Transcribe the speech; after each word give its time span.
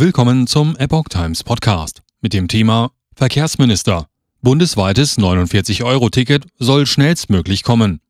Willkommen 0.00 0.46
zum 0.46 0.76
Epoch 0.76 1.08
Times 1.08 1.42
Podcast 1.42 2.02
mit 2.20 2.32
dem 2.32 2.46
Thema 2.46 2.92
Verkehrsminister. 3.16 4.06
Bundesweites 4.42 5.18
49-Euro-Ticket 5.18 6.46
soll 6.60 6.86
schnellstmöglich 6.86 7.64
kommen. 7.64 8.00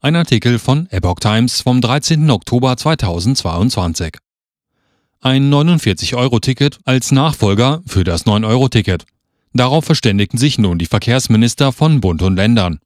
Ein 0.00 0.14
Artikel 0.14 0.60
von 0.60 0.88
Epoch 0.92 1.18
Times 1.18 1.60
vom 1.60 1.80
13. 1.80 2.30
Oktober 2.30 2.76
2022. 2.76 4.18
Ein 5.22 5.52
49-Euro-Ticket 5.52 6.78
als 6.84 7.10
Nachfolger 7.10 7.82
für 7.84 8.04
das 8.04 8.26
9-Euro-Ticket. 8.26 9.04
Darauf 9.54 9.86
verständigten 9.86 10.38
sich 10.38 10.58
nun 10.58 10.78
die 10.78 10.86
Verkehrsminister 10.86 11.72
von 11.72 12.00
Bund 12.00 12.22
und 12.22 12.36
Ländern. 12.36 12.78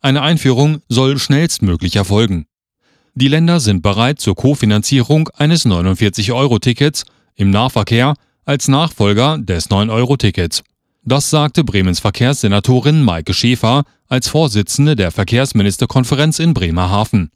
Eine 0.00 0.22
Einführung 0.22 0.80
soll 0.88 1.18
schnellstmöglich 1.18 1.96
erfolgen. 1.96 2.46
Die 3.14 3.28
Länder 3.28 3.60
sind 3.60 3.82
bereit 3.82 4.20
zur 4.20 4.36
Kofinanzierung 4.36 5.28
eines 5.36 5.66
49-Euro-Tickets 5.66 7.04
im 7.40 7.50
Nahverkehr 7.50 8.14
als 8.44 8.68
Nachfolger 8.68 9.38
des 9.38 9.70
9-Euro-Tickets. 9.70 10.62
Das 11.02 11.30
sagte 11.30 11.64
Bremens 11.64 11.98
Verkehrssenatorin 11.98 13.02
Maike 13.02 13.32
Schäfer 13.32 13.84
als 14.08 14.28
Vorsitzende 14.28 14.94
der 14.94 15.10
Verkehrsministerkonferenz 15.10 16.38
in 16.38 16.52
Bremerhaven. 16.52 17.30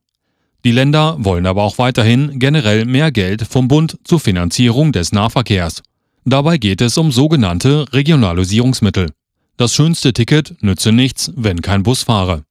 Die 0.64 0.72
Länder 0.72 1.16
wollen 1.18 1.46
aber 1.46 1.62
auch 1.62 1.78
weiterhin 1.78 2.38
generell 2.38 2.84
mehr 2.84 3.10
Geld 3.12 3.46
vom 3.48 3.68
Bund 3.68 3.98
zur 4.04 4.20
Finanzierung 4.20 4.92
des 4.92 5.12
Nahverkehrs. 5.12 5.82
Dabei 6.26 6.58
geht 6.58 6.80
es 6.80 6.98
um 6.98 7.10
sogenannte 7.10 7.86
Regionalisierungsmittel. 7.92 9.10
Das 9.56 9.74
schönste 9.74 10.12
Ticket 10.12 10.62
nütze 10.62 10.92
nichts, 10.92 11.32
wenn 11.36 11.62
kein 11.62 11.82
Bus 11.82 12.02
fahre. 12.02 12.44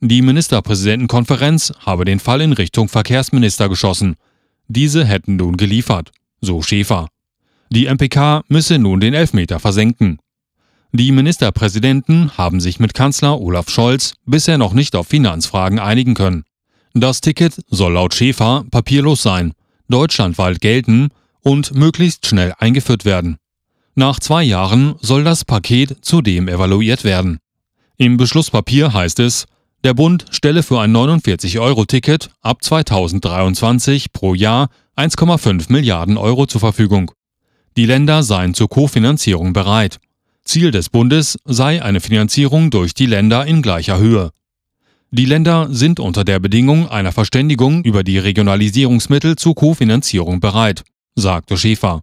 Die 0.00 0.22
Ministerpräsidentenkonferenz 0.22 1.74
habe 1.80 2.06
den 2.06 2.20
Fall 2.20 2.40
in 2.40 2.52
Richtung 2.52 2.88
Verkehrsminister 2.88 3.68
geschossen. 3.68 4.16
Diese 4.68 5.04
hätten 5.04 5.36
nun 5.36 5.56
geliefert 5.56 6.12
so 6.40 6.62
Schäfer. 6.62 7.08
Die 7.70 7.86
MPK 7.86 8.42
müsse 8.48 8.78
nun 8.78 9.00
den 9.00 9.14
Elfmeter 9.14 9.60
versenken. 9.60 10.18
Die 10.92 11.12
Ministerpräsidenten 11.12 12.36
haben 12.36 12.60
sich 12.60 12.80
mit 12.80 12.94
Kanzler 12.94 13.40
Olaf 13.40 13.70
Scholz 13.70 14.14
bisher 14.26 14.58
noch 14.58 14.72
nicht 14.72 14.96
auf 14.96 15.06
Finanzfragen 15.06 15.78
einigen 15.78 16.14
können. 16.14 16.44
Das 16.94 17.20
Ticket 17.20 17.60
soll 17.68 17.92
laut 17.92 18.14
Schäfer 18.14 18.64
papierlos 18.70 19.22
sein, 19.22 19.52
deutschlandweit 19.88 20.60
gelten 20.60 21.10
und 21.42 21.74
möglichst 21.74 22.26
schnell 22.26 22.54
eingeführt 22.58 23.04
werden. 23.04 23.36
Nach 23.94 24.18
zwei 24.18 24.42
Jahren 24.42 24.96
soll 25.00 25.22
das 25.22 25.44
Paket 25.44 26.04
zudem 26.04 26.48
evaluiert 26.48 27.04
werden. 27.04 27.38
Im 27.96 28.16
Beschlusspapier 28.16 28.92
heißt 28.92 29.20
es, 29.20 29.46
der 29.84 29.94
Bund 29.94 30.26
stelle 30.30 30.62
für 30.62 30.80
ein 30.80 30.94
49-Euro-Ticket 30.94 32.30
ab 32.42 32.62
2023 32.62 34.12
pro 34.12 34.34
Jahr 34.34 34.68
1,5 34.96 35.72
Milliarden 35.72 36.16
Euro 36.16 36.46
zur 36.46 36.60
Verfügung. 36.60 37.12
Die 37.76 37.86
Länder 37.86 38.22
seien 38.22 38.54
zur 38.54 38.68
Kofinanzierung 38.68 39.52
bereit. 39.52 39.98
Ziel 40.44 40.70
des 40.70 40.88
Bundes 40.88 41.38
sei 41.44 41.82
eine 41.82 42.00
Finanzierung 42.00 42.70
durch 42.70 42.94
die 42.94 43.06
Länder 43.06 43.46
in 43.46 43.62
gleicher 43.62 43.98
Höhe. 43.98 44.30
Die 45.12 45.24
Länder 45.24 45.68
sind 45.70 46.00
unter 46.00 46.24
der 46.24 46.38
Bedingung 46.38 46.88
einer 46.88 47.12
Verständigung 47.12 47.82
über 47.84 48.04
die 48.04 48.18
Regionalisierungsmittel 48.18 49.36
zur 49.36 49.54
Kofinanzierung 49.54 50.40
bereit, 50.40 50.84
sagte 51.14 51.56
Schäfer. 51.56 52.02